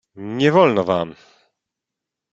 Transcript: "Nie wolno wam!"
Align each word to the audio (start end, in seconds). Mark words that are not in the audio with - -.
"Nie 0.15 0.51
wolno 0.51 0.83
wam!" 0.83 1.15